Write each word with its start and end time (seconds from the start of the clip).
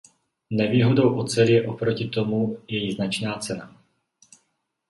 Nevýhodou 0.49 1.15
oceli 1.15 1.51
je 1.53 1.67
oproti 1.67 2.07
tomu 2.09 2.57
její 2.67 2.91
značná 2.91 3.37
cena. 3.39 3.77